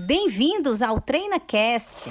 [0.00, 2.08] Bem-vindos ao TreinaCast.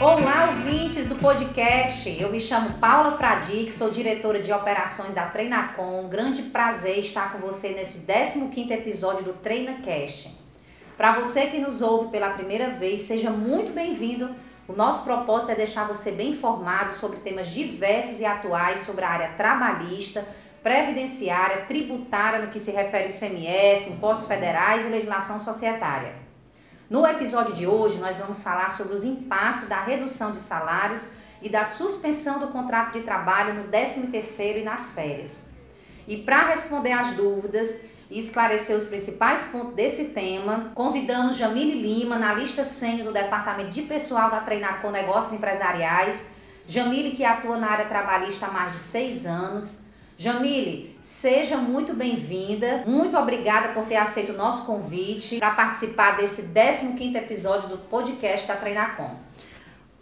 [0.00, 2.20] Olá, ouvintes do podcast.
[2.20, 6.08] Eu me chamo Paula Fradique, sou diretora de operações da Treinacom.
[6.08, 10.34] Grande prazer estar com você nesse 15º episódio do TreinaCast.
[10.96, 14.34] Para você que nos ouve pela primeira vez, seja muito bem-vindo
[14.68, 19.08] o nosso propósito é deixar você bem informado sobre temas diversos e atuais sobre a
[19.08, 20.26] área trabalhista,
[20.62, 26.14] previdenciária, tributária no que se refere a ICMS, impostos federais e legislação societária.
[26.90, 31.48] No episódio de hoje, nós vamos falar sobre os impactos da redução de salários e
[31.48, 35.56] da suspensão do contrato de trabalho no 13º e nas férias.
[36.08, 42.16] E para responder às dúvidas, e esclarecer os principais pontos desse tema, convidamos Jamile Lima,
[42.16, 46.30] analista sênior do Departamento de Pessoal da Treinar com Negócios Empresariais.
[46.66, 49.86] Jamile, que atua na área trabalhista há mais de seis anos.
[50.18, 52.82] Jamile, seja muito bem-vinda.
[52.86, 58.48] Muito obrigada por ter aceito o nosso convite para participar desse 15º episódio do podcast
[58.48, 59.14] da Treinacom.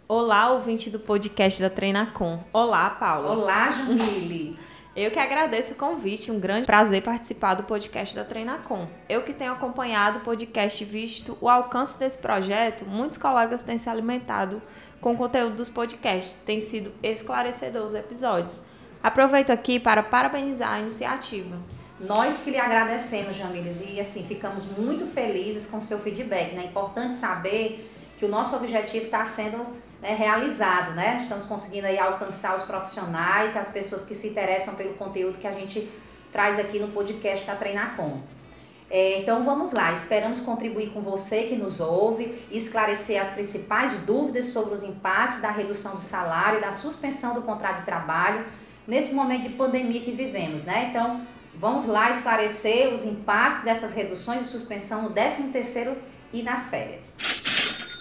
[0.07, 2.39] Olá, ouvinte do podcast da Treinacom.
[2.53, 3.31] Olá, Paula.
[3.31, 4.57] Olá, Jamile.
[4.95, 8.87] Eu que agradeço o convite, um grande prazer participar do podcast da Treinacom.
[9.09, 13.77] Eu que tenho acompanhado o podcast e visto o alcance desse projeto, muitos colegas têm
[13.77, 14.61] se alimentado
[15.01, 18.61] com o conteúdo dos podcasts, tem sido esclarecedor os episódios.
[19.03, 21.57] Aproveito aqui para parabenizar a iniciativa.
[21.99, 26.55] Nós que lhe agradecemos, Jamiles, e assim, ficamos muito felizes com seu feedback.
[26.55, 26.63] Né?
[26.63, 31.17] É importante saber que o nosso objetivo está sendo né, realizado, né?
[31.19, 35.51] Estamos conseguindo aí alcançar os profissionais, as pessoas que se interessam pelo conteúdo que a
[35.51, 35.89] gente
[36.31, 38.21] traz aqui no podcast da Treinacom.
[38.87, 44.45] É, então vamos lá, esperamos contribuir com você que nos ouve esclarecer as principais dúvidas
[44.45, 48.45] sobre os impactos da redução do salário e da suspensão do contrato de trabalho
[48.87, 50.89] nesse momento de pandemia que vivemos, né?
[50.91, 51.21] Então
[51.55, 55.97] vamos lá esclarecer os impactos dessas reduções e suspensão no 13 terceiro
[56.31, 57.17] e nas férias.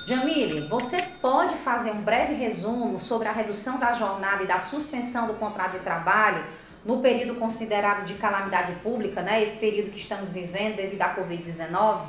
[0.06, 5.26] Jamile, você pode fazer um breve resumo sobre a redução da jornada e da suspensão
[5.26, 6.44] do contrato de trabalho
[6.84, 9.42] no período considerado de calamidade pública, né?
[9.42, 12.02] Esse período que estamos vivendo devido à Covid-19?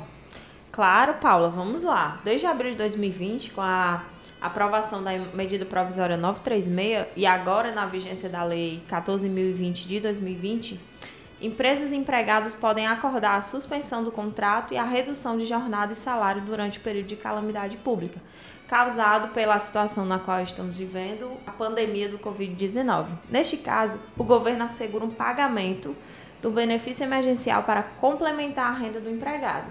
[0.70, 2.20] Claro, Paula, vamos lá.
[2.22, 4.04] Desde abril de 2020, com a
[4.42, 10.78] aprovação da medida provisória 936 e agora na vigência da lei 14.020 de 2020,
[11.40, 15.96] Empresas e empregados podem acordar a suspensão do contrato e a redução de jornada e
[15.96, 18.18] salário durante o período de calamidade pública,
[18.66, 23.08] causado pela situação na qual estamos vivendo, a pandemia do Covid-19.
[23.30, 25.94] Neste caso, o governo assegura um pagamento
[26.40, 29.66] do benefício emergencial para complementar a renda do empregado.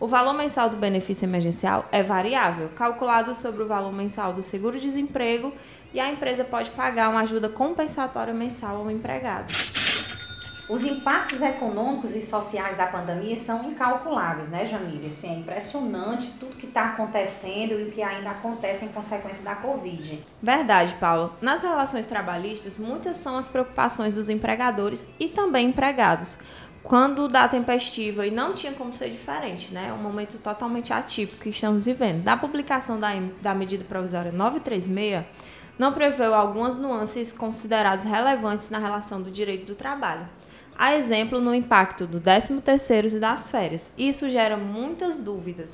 [0.00, 5.52] O valor mensal do benefício emergencial é variável, calculado sobre o valor mensal do seguro-desemprego,
[5.92, 9.52] e a empresa pode pagar uma ajuda compensatória mensal ao empregado.
[10.70, 15.08] Os impactos econômicos e sociais da pandemia são incalculáveis, né, Jamília?
[15.08, 19.56] Assim, é impressionante tudo que está acontecendo e o que ainda acontece em consequência da
[19.56, 20.24] Covid.
[20.40, 21.34] Verdade, Paulo.
[21.42, 26.38] Nas relações trabalhistas, muitas são as preocupações dos empregadores e também empregados.
[26.84, 29.88] Quando dá tempestiva, e não tinha como ser diferente, né?
[29.88, 32.22] É um momento totalmente atípico que estamos vivendo.
[32.22, 33.08] Da publicação da,
[33.42, 35.24] da medida provisória 936,
[35.76, 40.28] não preveu algumas nuances consideradas relevantes na relação do direito do trabalho
[40.80, 43.90] a exemplo no impacto do 13º e das férias.
[43.98, 45.72] Isso gera muitas dúvidas.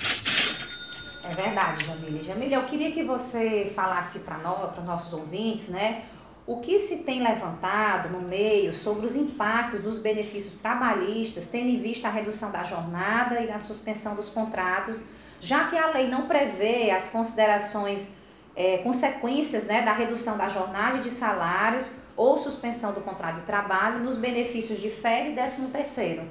[1.22, 2.25] É verdade, Jamília.
[2.25, 6.03] Jamília, eu queria que você falasse para nós, para nossos ouvintes, né,
[6.44, 11.78] o que se tem levantado no meio sobre os impactos dos benefícios trabalhistas, tendo em
[11.78, 15.06] vista a redução da jornada e a suspensão dos contratos,
[15.38, 18.19] já que a lei não prevê as considerações
[18.56, 23.99] é, consequências né, da redução da jornada de salários ou suspensão do contrato de trabalho
[23.99, 26.22] nos benefícios de férias e décimo terceiro.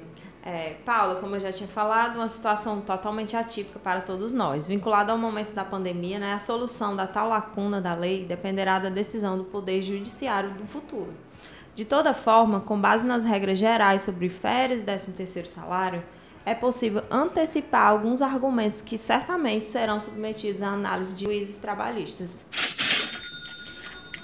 [0.44, 0.76] É,
[1.20, 4.66] como eu já tinha falado, uma situação totalmente atípica para todos nós.
[4.66, 8.88] Vinculada ao momento da pandemia, né, a solução da tal lacuna da lei dependerá da
[8.88, 11.12] decisão do Poder Judiciário do futuro.
[11.74, 16.02] De toda forma, com base nas regras gerais sobre férias e décimo terceiro salário,
[16.46, 22.46] é possível antecipar alguns argumentos que certamente serão submetidos à análise de juízes trabalhistas.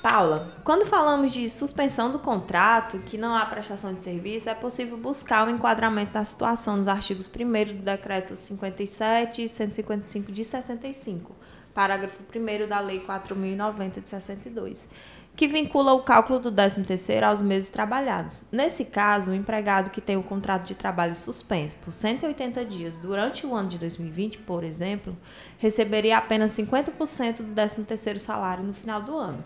[0.00, 4.96] Paula, quando falamos de suspensão do contrato, que não há prestação de serviço, é possível
[4.96, 11.34] buscar o enquadramento da situação nos artigos 1 do Decreto 57 e 155 de 65,
[11.74, 14.88] parágrafo 1 da Lei 4.090 de 62,
[15.34, 18.44] que vincula o cálculo do 13º aos meses trabalhados.
[18.52, 23.46] Nesse caso, o empregado que tem o contrato de trabalho suspenso por 180 dias durante
[23.46, 25.16] o ano de 2020, por exemplo,
[25.58, 29.42] receberia apenas 50% do 13º salário no final do ano.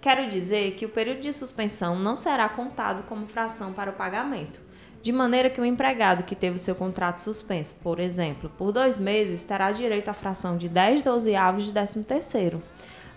[0.00, 4.60] quero dizer que o período de suspensão não será contado como fração para o pagamento,
[5.02, 8.98] de maneira que o empregado que teve o seu contrato suspenso, por exemplo, por dois
[8.98, 12.62] meses, terá direito à fração de 10 dozeavos de 13 terceiro.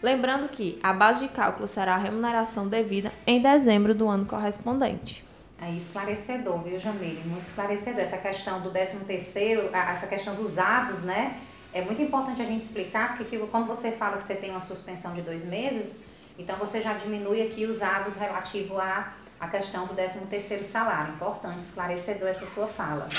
[0.02, 5.26] Lembrando que a base de cálculo será a remuneração devida em dezembro do ano correspondente.
[5.62, 7.22] É esclarecedor, viu, Jamile?
[7.26, 8.00] Muito esclarecedor.
[8.00, 11.38] Essa questão do 13 terceiro, essa questão dos avos, né?
[11.74, 15.14] É muito importante a gente explicar que quando você fala que você tem uma suspensão
[15.14, 16.02] de dois meses,
[16.38, 21.14] então você já diminui aqui os avos relativo à, à questão do 13 terceiro salário.
[21.16, 23.10] Importante, esclarecedor essa sua fala.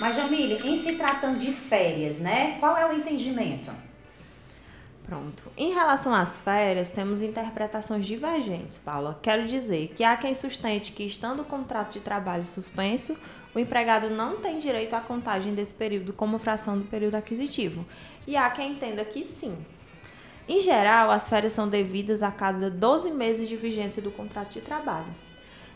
[0.00, 2.56] Mas, Jamile, em se tratando de férias, né?
[2.58, 3.70] Qual é o entendimento?
[5.06, 5.44] Pronto.
[5.56, 9.18] Em relação às férias, temos interpretações divergentes, Paula.
[9.22, 13.16] Quero dizer que há quem sustente que, estando o contrato de trabalho suspenso,
[13.54, 17.86] o empregado não tem direito à contagem desse período como fração do período aquisitivo.
[18.26, 19.64] E há quem entenda que sim.
[20.48, 24.60] Em geral, as férias são devidas a cada 12 meses de vigência do contrato de
[24.60, 25.14] trabalho,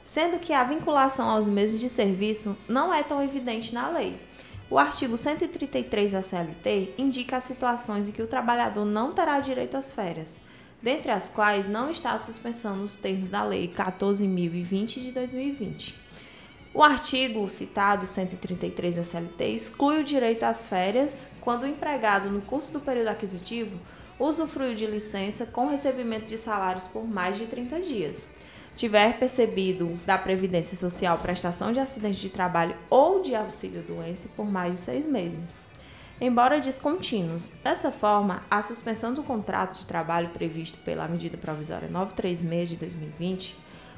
[0.02, 4.18] sendo que a vinculação aos meses de serviço não é tão evidente na lei
[4.70, 9.76] o artigo 133 da CLT indica as situações em que o trabalhador não terá direito
[9.76, 10.38] às férias,
[10.80, 15.96] dentre as quais não está a suspensão nos termos da Lei 14.020 de 2020.
[16.72, 22.40] O artigo citado, 133 da CLT, exclui o direito às férias quando o empregado, no
[22.40, 23.76] curso do período aquisitivo,
[24.20, 28.39] usufruiu de licença com recebimento de salários por mais de 30 dias
[28.76, 34.74] tiver percebido da Previdência Social prestação de acidente de trabalho ou de auxílio-doença por mais
[34.74, 35.60] de seis meses,
[36.20, 37.58] embora descontínuos.
[37.62, 43.56] Dessa forma, a suspensão do contrato de trabalho previsto pela medida provisória 936 de 2020,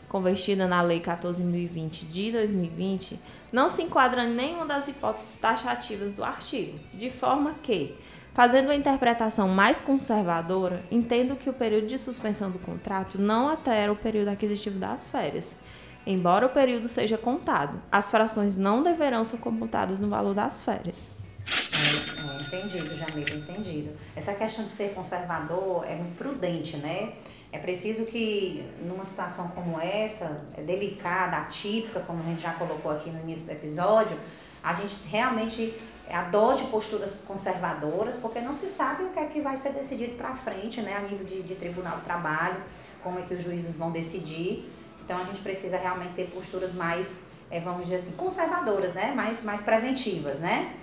[0.09, 3.19] convertida na Lei 14.020 de 2020,
[3.53, 7.95] não se enquadra em nenhuma das hipóteses taxativas do artigo, de forma que
[8.35, 13.93] Fazendo a interpretação mais conservadora, entendo que o período de suspensão do contrato não altera
[13.93, 15.59] o período aquisitivo das férias.
[16.07, 21.11] Embora o período seja contado, as frações não deverão ser computadas no valor das férias.
[21.47, 23.91] É, é, entendido, Jamila, entendido.
[24.17, 27.13] Essa questão de ser conservador é muito prudente, né?
[27.53, 32.91] É preciso que, numa situação como essa, é delicada, atípica, como a gente já colocou
[32.91, 34.17] aqui no início do episódio,
[34.63, 35.75] a gente realmente
[36.11, 40.35] adote posturas conservadoras, porque não se sabe o que é que vai ser decidido para
[40.35, 42.61] frente, né, a nível de, de tribunal do trabalho,
[43.03, 44.71] como é que os juízes vão decidir.
[45.05, 49.43] Então a gente precisa realmente ter posturas mais, é, vamos dizer assim, conservadoras, né, mais,
[49.43, 50.75] mais preventivas, né?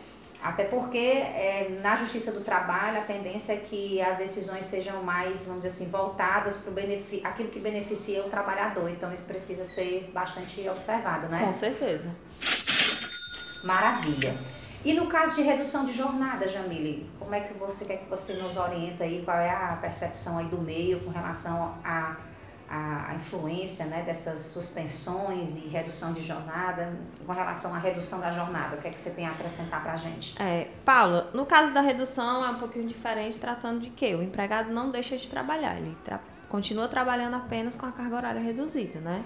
[0.42, 5.46] Até porque é, na justiça do trabalho a tendência é que as decisões sejam mais,
[5.46, 6.72] vamos dizer assim, voltadas para
[7.30, 8.90] aquilo que beneficia o trabalhador.
[8.90, 11.46] Então isso precisa ser bastante observado, né?
[11.46, 12.10] Com certeza.
[13.66, 14.59] Maravilha.
[14.84, 18.34] E no caso de redução de jornada, Jamile, como é que você quer que você
[18.34, 19.22] nos orienta aí?
[19.24, 22.16] Qual é a percepção aí do meio com relação à
[22.70, 26.94] a, a, influência né, dessas suspensões e redução de jornada,
[27.26, 28.78] com relação à redução da jornada?
[28.78, 30.40] O que é que você tem a acrescentar para a gente?
[30.42, 34.72] É, Paula, no caso da redução é um pouquinho diferente, tratando de que o empregado
[34.72, 39.24] não deixa de trabalhar, ele tra continua trabalhando apenas com a carga horária reduzida, né?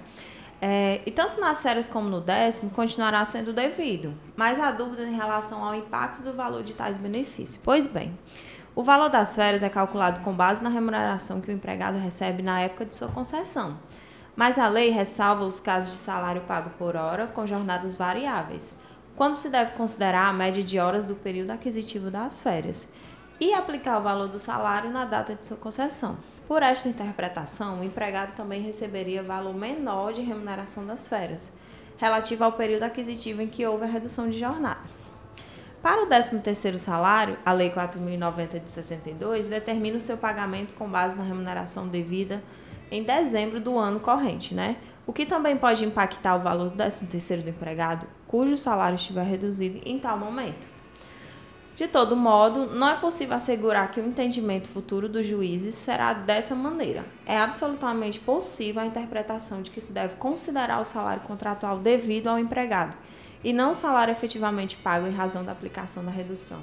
[0.65, 5.13] É, e tanto nas séries como no décimo continuará sendo devido, mas há dúvidas em
[5.13, 7.59] relação ao impacto do valor de tais benefícios.
[7.61, 8.17] Pois bem,
[8.73, 12.61] o valor das férias é calculado com base na remuneração que o empregado recebe na
[12.61, 13.77] época de sua concessão,
[14.37, 18.73] mas a lei ressalva os casos de salário pago por hora com jornadas variáveis,
[19.17, 22.87] quando se deve considerar a média de horas do período aquisitivo das férias
[23.37, 26.17] e aplicar o valor do salário na data de sua concessão.
[26.53, 31.51] Por esta interpretação, o empregado também receberia valor menor de remuneração das férias,
[31.97, 34.81] relativo ao período aquisitivo em que houve a redução de jornada.
[35.81, 41.17] Para o 13º salário, a Lei 4.090 de 62 determina o seu pagamento com base
[41.17, 42.43] na remuneração devida
[42.91, 44.77] em dezembro do ano corrente, né?
[45.07, 49.81] O que também pode impactar o valor do 13º do empregado, cujo salário estiver reduzido
[49.83, 50.72] em tal momento.
[51.75, 56.53] De todo modo, não é possível assegurar que o entendimento futuro dos juízes será dessa
[56.53, 57.03] maneira.
[57.25, 62.37] É absolutamente possível a interpretação de que se deve considerar o salário contratual devido ao
[62.37, 62.93] empregado
[63.43, 66.61] e não o salário efetivamente pago em razão da aplicação da redução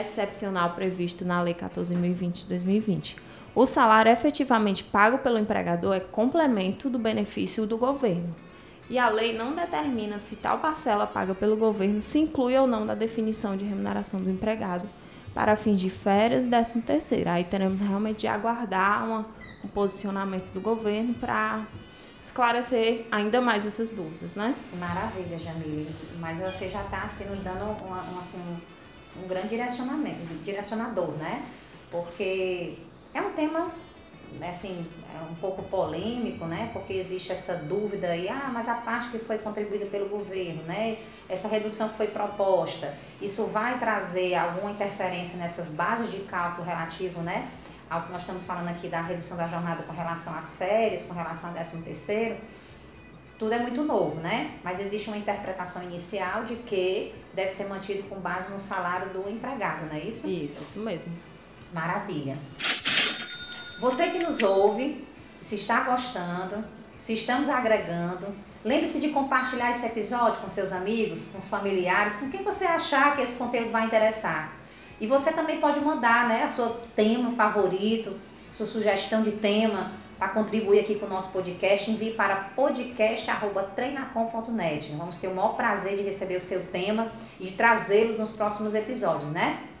[0.00, 3.16] excepcional previsto na Lei 14.020 de 2020.
[3.54, 8.34] O salário efetivamente pago pelo empregador é complemento do benefício do governo
[8.92, 12.84] e a lei não determina se tal parcela paga pelo governo se inclui ou não
[12.84, 14.86] da definição de remuneração do empregado
[15.32, 17.30] para fins de férias e décimo terceiro.
[17.30, 19.26] Aí teremos realmente de aguardar uma,
[19.64, 21.66] um posicionamento do governo para
[22.22, 24.54] esclarecer ainda mais essas dúvidas, né?
[24.78, 25.88] Maravilha, Jamile.
[26.20, 28.42] Mas você já está assim, nos dando uma, um, assim,
[29.16, 31.46] um, um grande direcionamento, direcionador, né?
[31.90, 32.76] Porque
[33.14, 33.70] é um tema
[34.48, 36.70] assim, é um pouco polêmico, né?
[36.72, 40.98] Porque existe essa dúvida aí, ah, mas a parte que foi contribuída pelo governo, né?
[41.28, 47.20] Essa redução que foi proposta, isso vai trazer alguma interferência nessas bases de cálculo relativo,
[47.20, 47.48] né?
[47.88, 51.14] Ao que nós estamos falando aqui da redução da jornada com relação às férias, com
[51.14, 52.36] relação ao 13 terceiro,
[53.38, 54.58] tudo é muito novo, né?
[54.62, 59.28] Mas existe uma interpretação inicial de que deve ser mantido com base no salário do
[59.28, 60.28] empregado, não é isso?
[60.28, 61.12] Isso, isso mesmo.
[61.72, 62.38] Maravilha.
[63.82, 65.04] Você que nos ouve,
[65.40, 66.64] se está gostando,
[67.00, 68.28] se estamos agregando,
[68.64, 73.16] lembre-se de compartilhar esse episódio com seus amigos, com os familiares, com quem você achar
[73.16, 74.52] que esse conteúdo vai interessar.
[75.00, 78.16] E você também pode mandar, né, a seu tema favorito,
[78.48, 84.92] sua sugestão de tema para contribuir aqui com o nosso podcast, envie para podcast@treinacom.net.
[84.92, 87.10] Vamos ter o maior prazer de receber o seu tema
[87.40, 89.71] e trazê-los nos próximos episódios, né?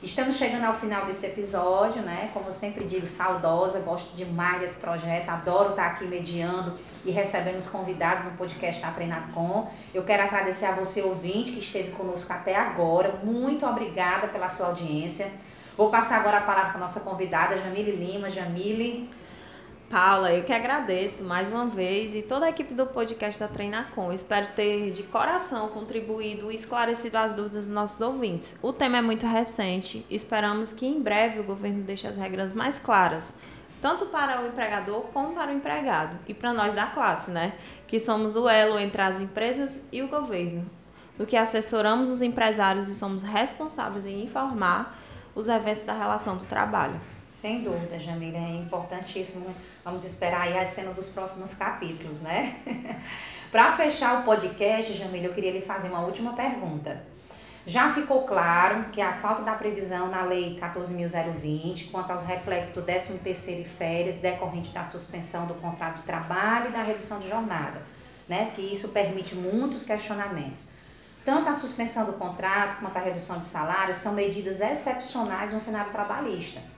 [0.00, 2.30] Estamos chegando ao final desse episódio, né?
[2.32, 6.74] Como eu sempre digo, saudosa, gosto demais desse projeto, adoro estar aqui mediando
[7.04, 9.68] e recebendo os convidados no podcast da.
[9.92, 13.18] Eu quero agradecer a você, ouvinte, que esteve conosco até agora.
[13.24, 15.32] Muito obrigada pela sua audiência.
[15.76, 18.30] Vou passar agora a palavra para a nossa convidada, Jamile Lima.
[18.30, 19.10] Jamile,
[19.90, 24.12] Paula, eu que agradeço mais uma vez e toda a equipe do podcast da Treinacom.
[24.12, 28.54] Espero ter de coração contribuído e esclarecido as dúvidas dos nossos ouvintes.
[28.60, 32.78] O tema é muito recente, esperamos que em breve o governo deixe as regras mais
[32.78, 33.38] claras,
[33.80, 37.54] tanto para o empregador como para o empregado e para nós da classe, né?
[37.86, 40.68] Que somos o elo entre as empresas e o governo,
[41.16, 44.98] do que assessoramos os empresários e somos responsáveis em informar
[45.34, 47.00] os eventos da relação do trabalho.
[47.28, 49.54] Sem dúvida, Jamila, é importantíssimo.
[49.84, 52.56] Vamos esperar aí a cena dos próximos capítulos, né?
[53.52, 57.04] Para fechar o podcast, Jamila, eu queria lhe fazer uma última pergunta.
[57.66, 62.82] Já ficou claro que a falta da previsão na Lei 14.020 quanto aos reflexos do
[62.82, 67.82] 13º e férias decorrente da suspensão do contrato de trabalho e da redução de jornada,
[68.26, 68.52] né?
[68.54, 70.76] Que isso permite muitos questionamentos.
[71.26, 75.92] Tanto a suspensão do contrato quanto a redução de salário são medidas excepcionais no cenário
[75.92, 76.77] trabalhista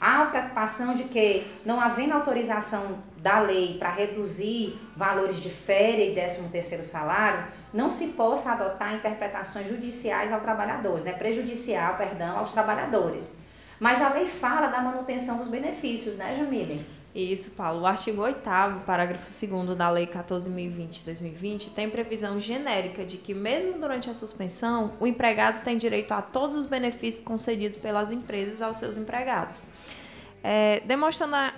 [0.00, 6.12] Há a preocupação de que, não havendo autorização da lei para reduzir valores de férias
[6.12, 11.12] e 13 terceiro salário, não se possa adotar interpretações judiciais ao trabalhadores, né?
[11.12, 13.42] prejudicial, perdão, aos trabalhadores.
[13.78, 16.84] Mas a lei fala da manutenção dos benefícios, né, Jamile?
[17.14, 17.82] Isso, Paulo.
[17.82, 18.40] O artigo 8
[18.86, 25.06] parágrafo 2 da Lei 14.020-2020 tem previsão genérica de que, mesmo durante a suspensão, o
[25.06, 29.72] empregado tem direito a todos os benefícios concedidos pelas empresas aos seus empregados
[30.42, 31.54] é, demonstrando a,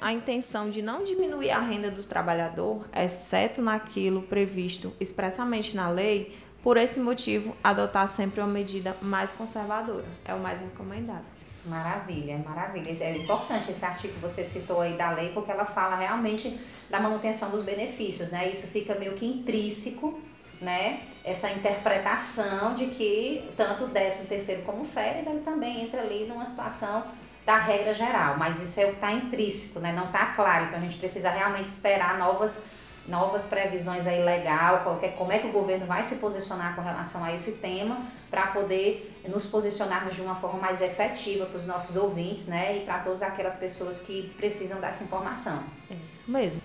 [0.00, 6.36] a intenção de não diminuir a renda do trabalhador, exceto naquilo previsto expressamente na lei,
[6.62, 10.06] por esse motivo, adotar sempre uma medida mais conservadora.
[10.24, 11.24] É o mais recomendado.
[11.66, 12.96] Maravilha, maravilha.
[13.04, 17.00] É importante esse artigo que você citou aí da lei, porque ela fala realmente da
[17.00, 18.48] manutenção dos benefícios, né?
[18.48, 20.20] Isso fica meio que intrínseco,
[20.60, 21.00] né?
[21.24, 26.44] Essa interpretação de que tanto o 13 terceiro como férias, ele também entra ali numa
[26.44, 27.04] situação
[27.44, 29.92] da regra geral, mas isso é o que está intrínseco, né?
[29.92, 32.66] não está claro, então a gente precisa realmente esperar novas,
[33.06, 37.22] novas previsões aí legal, qualquer, como é que o governo vai se posicionar com relação
[37.22, 41.96] a esse tema, para poder nos posicionarmos de uma forma mais efetiva para os nossos
[41.96, 45.62] ouvintes, né, e para todas aquelas pessoas que precisam dessa informação.
[45.90, 46.62] É isso mesmo.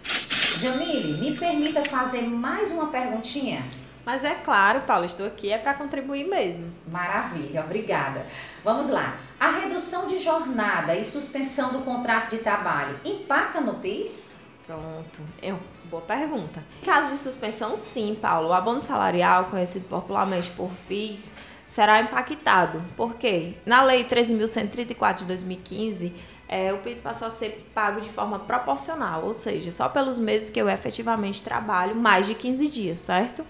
[0.57, 3.63] Jamile, me permita fazer mais uma perguntinha?
[4.05, 6.73] Mas é claro, Paulo, estou aqui é para contribuir mesmo.
[6.87, 8.25] Maravilha, obrigada.
[8.63, 9.17] Vamos lá.
[9.39, 14.41] A redução de jornada e suspensão do contrato de trabalho impacta no PIS?
[14.65, 16.63] Pronto, é uma boa pergunta.
[16.81, 18.49] Em caso de suspensão, sim, Paulo.
[18.49, 21.31] O abono salarial, conhecido popularmente por PIS,
[21.71, 22.83] será impactado.
[22.97, 23.53] Por quê?
[23.65, 26.13] Na Lei 13.134 de 2015,
[26.49, 30.49] é, o PIS passou a ser pago de forma proporcional, ou seja, só pelos meses
[30.49, 33.45] que eu efetivamente trabalho, mais de 15 dias, certo?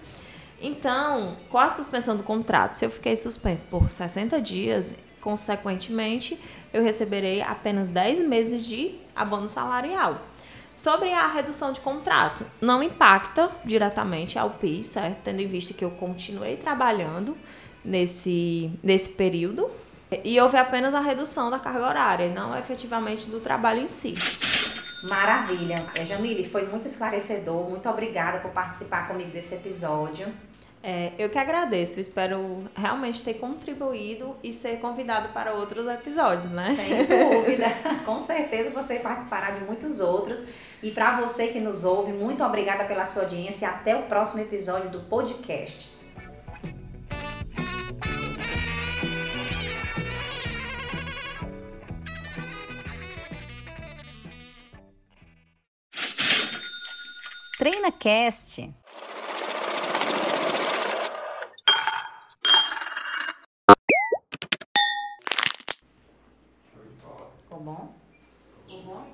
[0.60, 6.36] Então, com a suspensão do contrato, se eu fiquei suspenso por 60 dias, Consequentemente,
[6.72, 10.20] eu receberei apenas 10 meses de abono salarial.
[10.74, 15.18] Sobre a redução de contrato, não impacta diretamente ao PIS, certo?
[15.22, 17.36] Tendo em vista que eu continuei trabalhando
[17.84, 19.70] nesse, nesse período
[20.24, 24.14] e houve apenas a redução da carga horária, não efetivamente do trabalho em si.
[25.04, 25.86] Maravilha.
[25.94, 27.68] É, Jamile, foi muito esclarecedor.
[27.68, 30.26] Muito obrigada por participar comigo desse episódio.
[30.84, 36.74] É, eu que agradeço, espero realmente ter contribuído e ser convidado para outros episódios, né?
[36.74, 37.66] Sem dúvida,
[38.04, 40.48] com certeza você participará de muitos outros.
[40.82, 44.42] E para você que nos ouve, muito obrigada pela sua audiência e até o próximo
[44.42, 46.01] episódio do podcast.
[57.62, 58.74] TreinaCast.
[67.38, 67.94] Ficou bom?
[68.66, 69.06] Ficou bom?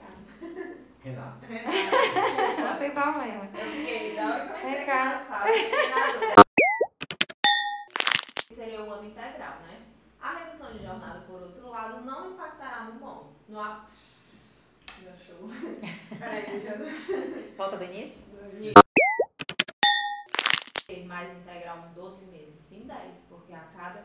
[1.04, 1.46] Renato.
[1.46, 3.50] Não tem problema.
[3.52, 5.44] Eu fiquei, da hora que eu entrei aqui na sala.
[8.50, 9.82] Seria o ano integral, né?
[10.22, 13.30] A redução de jornada, por outro lado, não impactará no bom.
[13.46, 13.82] No.
[15.02, 15.48] Meu show.
[16.18, 17.56] Peraí, deixa eu...
[17.56, 18.38] Volta do início?
[21.06, 24.04] Mais integral dos 12 meses, sim 10, porque a cada...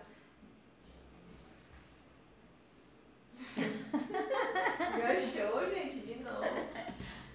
[4.98, 6.44] Meu show, gente, de novo.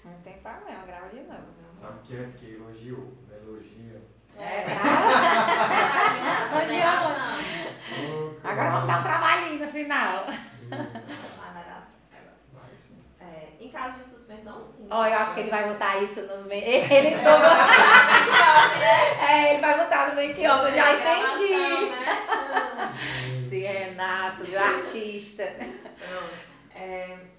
[0.04, 1.46] Não tem problema, grava de novo.
[1.74, 2.22] Sabe o que é?
[2.24, 3.12] Porque elogiou.
[3.30, 4.02] Elogia.
[4.36, 4.64] É,
[6.54, 7.38] admiração.
[8.44, 10.26] Agora vamos dar um trabalhinho no final.
[10.26, 12.32] Vai, vai dar certo.
[12.52, 13.02] Vai sim.
[13.20, 14.88] É, em caso de suspensão, sim.
[14.90, 16.64] Ó, eu acho que ele vai botar isso nos meio.
[16.90, 17.50] Ele tomou.
[19.28, 21.86] é, ele vai botar no meio que ó, eu já entendi.
[21.90, 22.94] Né?
[23.48, 25.44] Sim, Renato, meu artista.
[25.44, 26.48] Pronto.
[26.74, 27.18] É,